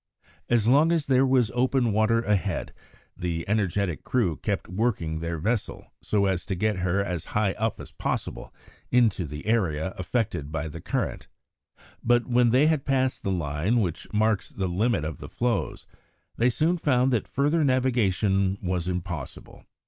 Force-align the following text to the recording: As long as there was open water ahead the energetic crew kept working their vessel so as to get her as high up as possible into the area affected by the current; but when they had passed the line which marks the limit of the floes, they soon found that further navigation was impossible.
As 0.49 0.67
long 0.67 0.91
as 0.91 1.05
there 1.05 1.27
was 1.27 1.51
open 1.53 1.91
water 1.93 2.23
ahead 2.23 2.73
the 3.15 3.47
energetic 3.47 4.03
crew 4.03 4.35
kept 4.37 4.67
working 4.67 5.19
their 5.19 5.37
vessel 5.37 5.93
so 6.01 6.25
as 6.25 6.43
to 6.45 6.55
get 6.55 6.77
her 6.77 7.03
as 7.03 7.25
high 7.37 7.51
up 7.51 7.79
as 7.79 7.91
possible 7.91 8.51
into 8.89 9.25
the 9.27 9.45
area 9.45 9.93
affected 9.99 10.51
by 10.51 10.67
the 10.69 10.81
current; 10.81 11.27
but 12.03 12.25
when 12.25 12.49
they 12.49 12.65
had 12.65 12.83
passed 12.83 13.21
the 13.21 13.29
line 13.31 13.79
which 13.79 14.11
marks 14.11 14.49
the 14.49 14.67
limit 14.67 15.05
of 15.05 15.19
the 15.19 15.29
floes, 15.29 15.85
they 16.35 16.49
soon 16.49 16.77
found 16.79 17.13
that 17.13 17.27
further 17.27 17.63
navigation 17.63 18.57
was 18.59 18.87
impossible. 18.87 19.67